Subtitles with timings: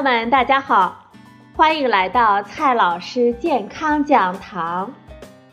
[0.00, 1.10] 朋友们，大家好，
[1.56, 4.92] 欢迎来到蔡老师健康讲堂，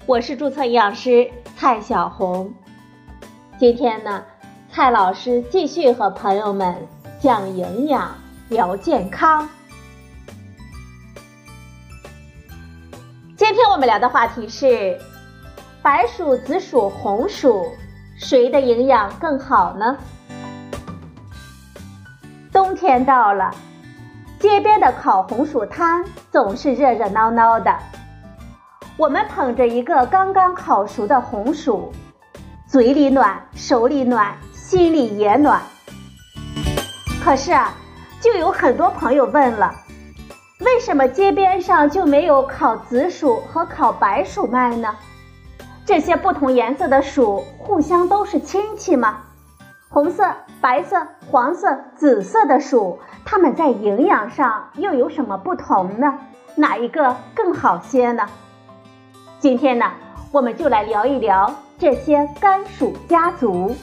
[0.06, 1.28] 我是注册营养师
[1.58, 2.54] 蔡小红。
[3.58, 4.24] 今天呢，
[4.70, 6.76] 蔡老师继续和朋友们
[7.20, 8.16] 讲营养、
[8.50, 9.50] 聊健康。
[13.36, 14.96] 今天我们聊的话题是：
[15.82, 17.66] 白薯、紫薯、红薯，
[18.20, 19.98] 谁的营养更好呢？
[22.54, 23.52] 冬天到了，
[24.46, 27.76] 街边的烤红薯摊总是热热闹闹的。
[28.96, 31.92] 我们捧着一个刚刚烤熟的红薯，
[32.68, 35.60] 嘴里暖，手里暖，心里也暖。
[37.24, 37.74] 可是啊，
[38.22, 39.74] 就有很多朋友问了，
[40.60, 44.96] 为什么街边上就没有烤紫薯和烤白薯卖呢？
[45.88, 49.24] 这些不同颜色的薯互相都是亲戚吗？
[49.96, 50.30] 红色、
[50.60, 56.20] 白色、黄色、紫色的薯，它们在营养上又有什么不同呢？
[56.58, 58.28] 哪一个更好些呢？
[59.40, 59.90] 今天呢，
[60.34, 63.74] 我们就来聊一聊这些甘薯家族。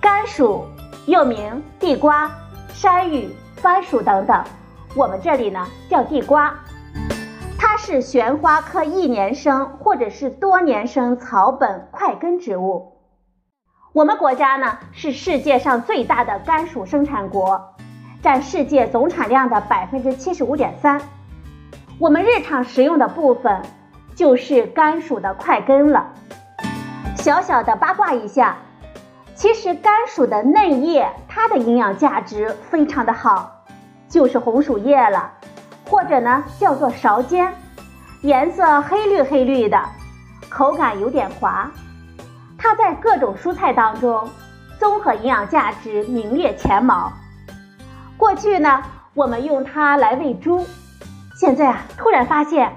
[0.00, 0.64] 甘薯
[1.06, 2.28] 又名地瓜、
[2.72, 4.42] 山芋、番薯等等，
[4.96, 6.52] 我们这里呢叫地瓜。
[7.86, 12.94] 是旋花科一年生或者是多年生草本块根植物。
[13.92, 17.74] 我们国家呢是世界上最大的甘薯生产国，
[18.22, 20.98] 占世界总产量的百分之七十五点三。
[21.98, 23.60] 我们日常食用的部分
[24.16, 26.10] 就是甘薯的块根了。
[27.16, 28.56] 小小的八卦一下，
[29.34, 33.66] 其实甘薯的嫩叶它的营养价值非常的好，
[34.08, 35.32] 就是红薯叶了。
[35.86, 37.52] 或者呢，叫做勺尖，
[38.24, 39.78] 颜色黑绿黑绿的，
[40.48, 41.70] 口感有点滑。
[42.56, 44.26] 它在各种蔬菜当中，
[44.80, 47.12] 综合营养价值名列前茅。
[48.16, 50.64] 过去呢，我们用它来喂猪，
[51.38, 52.74] 现在啊，突然发现，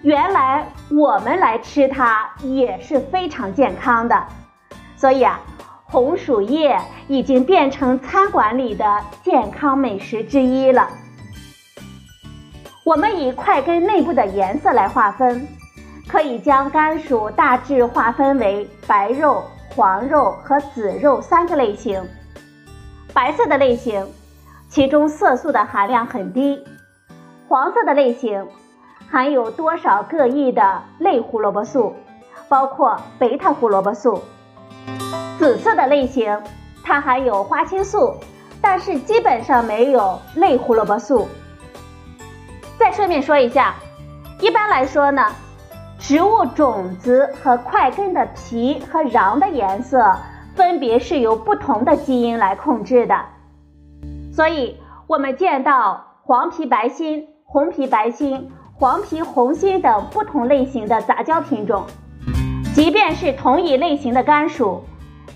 [0.00, 4.26] 原来我们来吃它也是非常健康的。
[4.96, 5.38] 所以啊，
[5.84, 10.88] 红薯叶已经变成餐馆里的健康美食之一了。
[12.88, 15.46] 我们以块根内部的颜色来划分，
[16.08, 19.44] 可以将甘薯大致划分为白肉、
[19.76, 22.02] 黄肉和紫肉三个类型。
[23.12, 24.08] 白色的类型，
[24.70, 26.64] 其中色素的含量很低；
[27.46, 28.42] 黄色的类型，
[29.10, 31.94] 含有多少个亿的类胡萝卜素，
[32.48, 34.18] 包括贝塔胡萝卜素；
[35.38, 36.40] 紫色的类型，
[36.82, 38.14] 它含有花青素，
[38.62, 41.28] 但是基本上没有类胡萝卜素。
[42.78, 43.74] 再顺便说一下，
[44.40, 45.26] 一般来说呢，
[45.98, 50.16] 植物种子和块根的皮和瓤的颜色
[50.54, 53.16] 分别是由不同的基因来控制的。
[54.32, 61.84] 所以，我们见到黄皮白心、红皮白心、黄皮红心等不同类型的杂交品种，
[62.74, 64.84] 即便是同一类型的甘薯，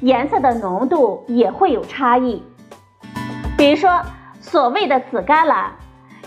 [0.01, 2.41] 颜色的浓度也会有差异。
[3.59, 4.01] 比如说，
[4.41, 5.73] 所谓的紫甘蓝。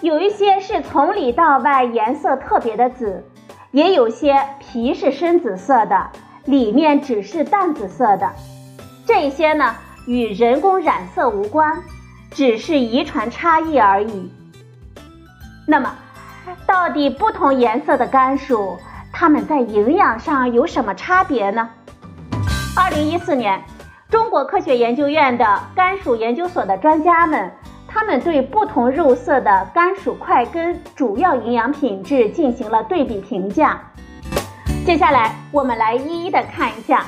[0.01, 3.25] 有一些是从里到外颜色特别的紫，
[3.72, 6.09] 也有些皮是深紫色的，
[6.45, 8.29] 里面只是淡紫色的。
[9.06, 9.75] 这些呢
[10.06, 11.81] 与人工染色无关，
[12.31, 14.31] 只是遗传差异而已。
[15.66, 15.95] 那么，
[16.67, 18.77] 到底不同颜色的甘薯，
[19.12, 21.69] 它们在营养上有什么差别呢？
[22.77, 23.63] 二零一四年，
[24.09, 27.50] 中国科学研究院的甘薯研究所的专家们。
[27.95, 33.79] 他们对不同肉色的甘薯块根主要营养品质进行了对比评价。
[34.85, 37.06] 接下来我们来一一的看一下。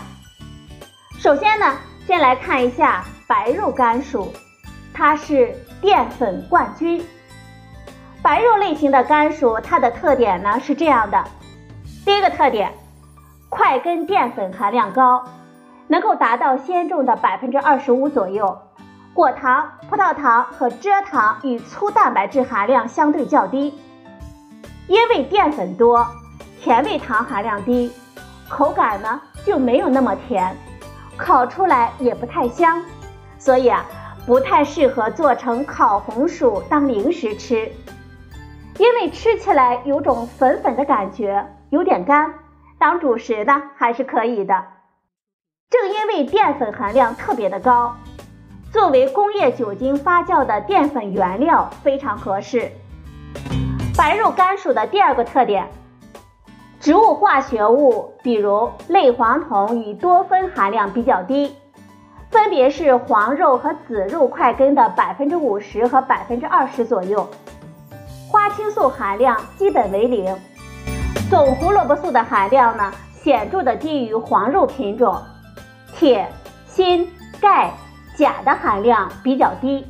[1.19, 1.75] 首先呢，
[2.05, 4.31] 先来看一下白肉甘薯，
[4.93, 7.03] 它是淀粉冠军。
[8.23, 11.21] 白肉类型的甘薯，它的特点呢是这样的：
[12.05, 12.71] 第一个特点，
[13.49, 15.25] 块根淀粉含量高，
[15.87, 18.57] 能够达到鲜重的百分之二十五左右。
[19.13, 23.73] 果糖、葡萄糖和蔗糖与粗蛋白质含量相对较低，
[24.87, 26.07] 因为淀粉多，
[26.61, 27.91] 甜味糖含量低，
[28.47, 30.55] 口感呢就没有那么甜，
[31.17, 32.83] 烤出来也不太香，
[33.39, 33.83] 所以啊
[34.27, 37.71] 不太适合做成烤红薯当零食吃，
[38.77, 42.35] 因为吃起来有种粉粉的感觉，有点干，
[42.77, 44.63] 当主食呢还是可以的。
[45.71, 47.97] 正因为淀粉含量特别的高。
[48.77, 52.71] 作为工业酒精发酵的淀粉原料非常合适。
[53.97, 55.67] 白肉甘薯的第二个特点，
[56.79, 61.55] 植物化学物比如类黄酮与多酚含量比较低，
[62.29, 67.27] 分别是黄肉和紫肉块根的百分之五十和百分之二十左右。
[68.29, 70.37] 花青素含量基本为零，
[71.31, 72.93] 总胡萝卜素的含量呢
[73.23, 75.19] 显著的低于黄肉品种，
[75.95, 76.31] 铁、
[76.67, 77.07] 锌、
[77.41, 77.71] 钙、
[78.17, 79.85] 钾的含量比较低。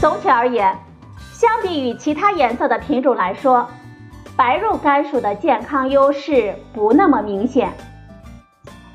[0.00, 0.76] 总体而言，
[1.32, 3.68] 相比于其他颜色的品种来说，
[4.34, 7.72] 白肉甘薯的健康优势不那么明显。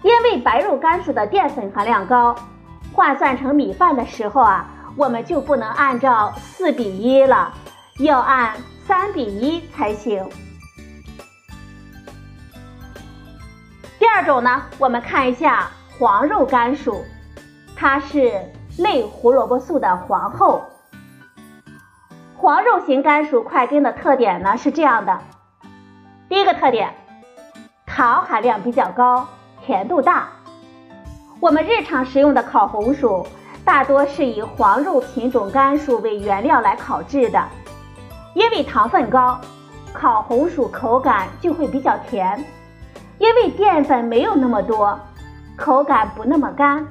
[0.03, 2.35] 因为白肉甘薯的淀粉含量高，
[2.91, 7.53] 换算成米饭的时候啊，我们就不能按照四比一了，
[7.99, 8.53] 要按
[8.85, 10.29] 三比一才行。
[13.97, 17.03] 第二种呢，我们看一下黄肉甘薯，
[17.81, 18.33] 它是
[18.77, 20.63] 类胡萝卜素的皇后。
[22.35, 25.17] 黄肉型甘薯块根的特点呢是这样的：
[26.27, 26.93] 第一个特点，
[27.85, 29.25] 糖含量比较高。
[29.65, 30.27] 甜度大，
[31.39, 33.25] 我们日常食用的烤红薯
[33.63, 37.41] 大多是以黄肉品种甘薯为原料来烤制的，
[38.33, 39.39] 因为糖分高，
[39.93, 42.43] 烤红薯口感就会比较甜。
[43.19, 44.99] 因为淀粉没有那么多，
[45.55, 46.85] 口感不那么干，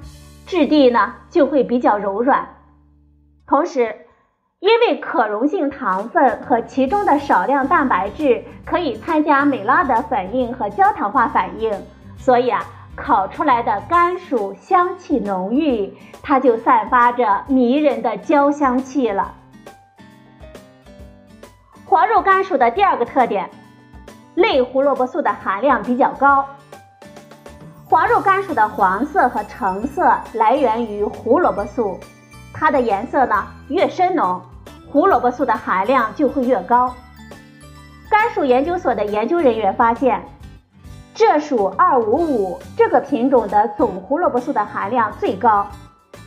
[0.48, 2.48] 质地呢就会比较柔软。
[3.46, 4.06] 同时，
[4.60, 11.70] 因为可溶性糖分和其中的少量蛋白质可以参加美拉德反应和焦糖化反应。
[12.16, 12.64] 所以啊，
[12.96, 19.34] 烤出来的甘薯香气浓郁，它就散发着迷人的焦香气了。
[21.84, 23.50] 黄肉甘薯的第二个特点，
[24.34, 26.46] 类胡萝卜素的含量比较高。
[27.90, 31.99] 黄肉甘薯的黄色和橙色来源于胡萝卜素，
[32.52, 34.38] 它的颜色呢越深浓，
[34.93, 36.94] 胡萝卜素的含量就会越高。
[38.11, 40.23] 甘薯研究所的研究人员发现。
[41.14, 45.67] 浙薯二五五这个品种的总胡萝卜素的含量最高，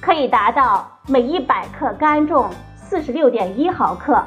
[0.02, 4.22] 可以达到每一百克干重四十六点一毫克。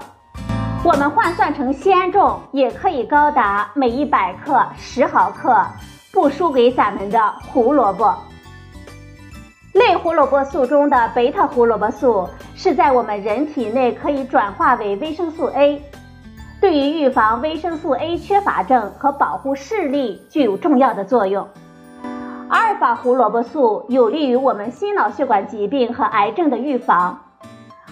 [0.83, 5.63] 我们换算成鲜重，也可以高达每一百克十毫克，
[6.15, 7.21] 不输给咱们的
[7.53, 8.15] 胡萝卜。
[9.73, 15.83] 类胡萝卜素中的贝塔胡萝卜素是在我们人体内可以转化为维生素 A。
[16.61, 21.49] 对于预防维生素 A 缺乏症和保护视力具有重要的作用。
[22.49, 27.19] 阿尔法胡萝卜素有利于我们心脑血管疾病和癌症的预防，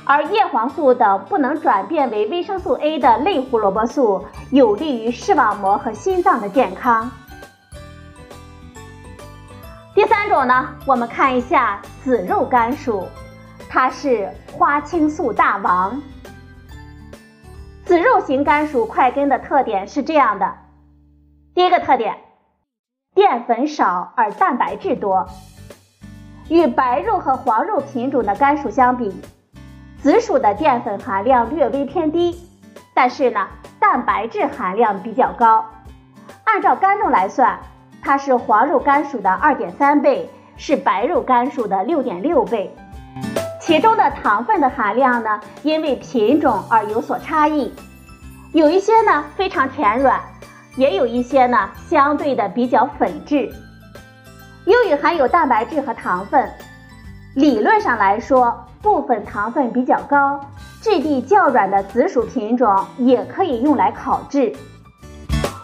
[0.05, 7.11] 而叶黄素等不能转变为维生素 A 的类胡萝卜素有利于视网膜和心脏的健康。
[10.23, 13.09] 三种呢，我们看一下紫肉甘薯，
[13.69, 16.01] 它是花青素大王。
[17.85, 20.59] 紫肉型甘薯块根的特点是这样的：
[21.57, 22.19] 第一个特点，
[23.17, 25.27] 淀粉少而蛋白质多。
[26.49, 29.13] 与白肉和黄肉品种的甘薯相比，
[30.01, 32.49] 紫薯的淀粉含量略微偏低，
[32.95, 33.49] 但是呢，
[33.81, 35.67] 蛋白质含量比较高。
[36.45, 37.59] 按照干重来算，
[38.03, 42.75] 它是黄肉甘薯的二点三倍，是白肉甘薯的六点六倍。
[43.61, 47.73] 其中的糖分的含量呢，因为品种而有所差异，
[48.53, 50.21] 有一些呢非常甜软，
[50.77, 53.49] 也有一些呢相对的比较粉质。
[54.65, 56.51] 由于含有蛋白质和糖分，
[57.37, 60.41] 理论上来说，部分糖分比较高、
[60.81, 64.53] 质地较软的紫薯品种也可以用来烤制。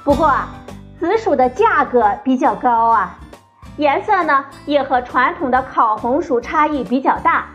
[0.04, 0.48] 不过啊，
[0.98, 3.16] 紫薯的价格比较高啊，
[3.76, 7.46] 颜色呢也和传统的烤红薯差异比较大。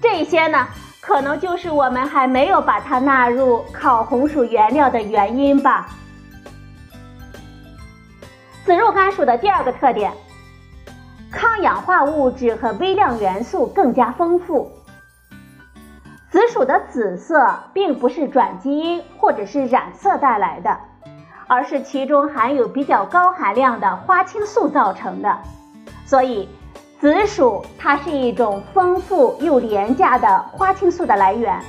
[0.00, 0.66] 这些呢，
[1.00, 5.88] 可能就是我们还没有把它纳入烤红薯原料的原因吧。
[8.64, 10.10] 紫肉甘薯的第二个特点，
[11.30, 14.72] 抗氧化物质和微量元素更加丰富。
[16.30, 20.78] 紫薯的紫色并不是转基因或者是染色带来的，
[21.46, 25.38] 而是其中含有比较高含量的花青素造成的，
[26.04, 26.48] 所以。
[27.00, 31.60] 紫薯它是一种丰富又廉价的花青素的来源，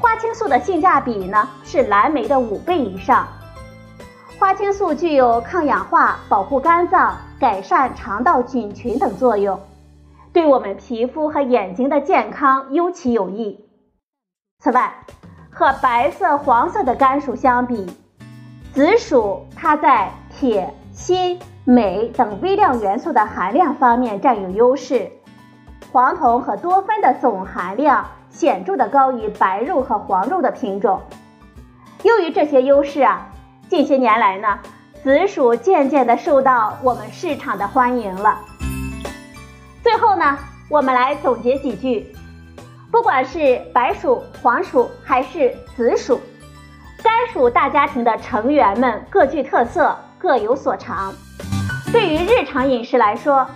[0.00, 3.28] 花青素的性价比呢是蓝莓的五倍以上。
[4.36, 9.60] 花青素具有抗氧化、保护肝脏、改善肠道菌群等作用，
[10.32, 13.64] 对我们皮肤和眼睛的健康尤其有益。
[14.58, 14.92] 此外，
[15.52, 17.86] 和白色、黄色的甘薯相比，
[18.78, 21.36] 紫薯它在铁、锌。
[21.64, 25.10] 镁等微量元素的含量方面占有优势，
[25.90, 31.00] 黄酮和多酚的总含量显著的高于白肉和黄肉的品种。
[32.04, 33.26] 由于这些优势啊，
[33.68, 34.60] 近些年来呢，
[35.02, 38.38] 紫薯渐渐的受到我们市场的欢迎了。
[39.82, 40.38] 最后呢，
[40.70, 42.14] 我们来总结几句：
[42.92, 46.20] 不管是白薯、黄薯还是紫薯，
[47.02, 51.14] 甘薯大家庭的成员们各具特色，各有所长。
[51.92, 53.46] 对于日常饮食来说，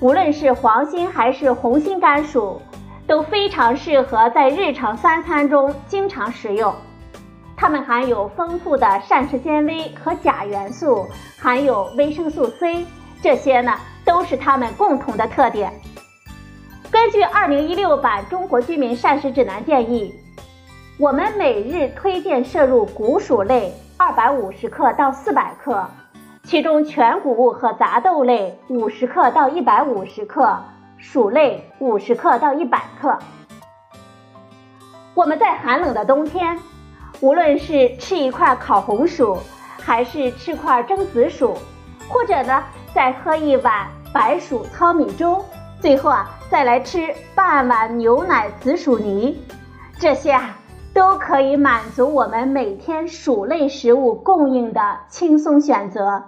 [0.00, 2.62] 无论是黄心还是红心甘薯，
[3.06, 6.72] 都非常适合在日常三餐中经常食用。
[7.56, 11.06] 它们含有丰富的膳食纤维和钾元素，
[11.38, 12.86] 含有维生素 C，
[13.20, 13.72] 这些呢
[14.04, 15.72] 都是它们共同的特点。
[16.90, 20.14] 根据2016版《中国居民膳食指南》建议，
[20.98, 25.86] 我们每日推荐摄入谷薯类250克到400克。
[26.44, 30.62] 其中全谷物和杂豆类五十克到一百五十克，
[30.98, 33.18] 薯类五十克到一百克。
[35.14, 36.58] 我们在寒冷的冬天，
[37.20, 39.38] 无论是吃一块烤红薯，
[39.78, 41.56] 还是吃块蒸紫薯，
[42.08, 45.42] 或者呢再喝一碗白薯糙米粥，
[45.80, 49.40] 最后啊再来吃半碗牛奶紫薯泥，
[49.98, 50.58] 这些啊
[50.94, 56.24] 都可以满足我们每天薯类食物供应的轻松选择。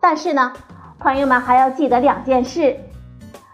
[0.00, 0.52] 但是呢，
[0.98, 2.76] 朋友们还要记得两件事。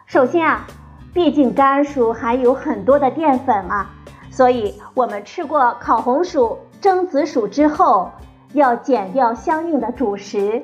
[0.07, 0.67] 首先啊，
[1.13, 3.91] 毕竟甘薯含有很多的淀粉啊，
[4.31, 8.11] 所以我们吃过烤红薯、蒸紫薯之后，
[8.55, 10.63] 要减掉相应的主食，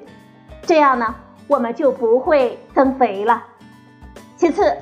[0.63, 1.15] 这样呢，
[1.47, 3.45] 我们就不会增肥了。
[4.37, 4.77] 其次，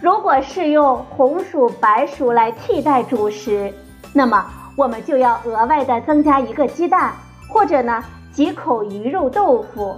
[0.00, 3.72] 如果是用红薯、白薯来替代主食，
[4.14, 4.42] 那么
[4.76, 7.12] 我们就要额外的增加一个鸡蛋，
[7.50, 8.02] 或者呢
[8.32, 9.94] 几口鱼肉豆腐。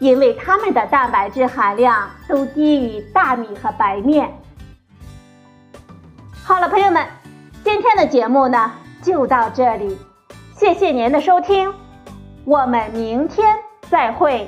[0.00, 4.28] 因为它们的蛋白质含量都低于大米和白面。
[6.42, 7.06] 好了，朋友们，
[7.62, 9.96] 今天的节目呢就到这里，
[10.56, 11.72] 谢谢您的收听，
[12.44, 13.56] 我们明天
[13.88, 14.46] 再会。